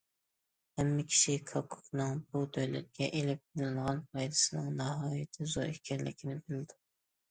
[0.79, 6.87] ھەممە كىشى كاكائونىڭ بۇ دۆلەتكە ئېلىپ كېلىدىغان پايدىسىنىڭ ناھايىتى زور ئىكەنلىكىنى بىلىدۇ.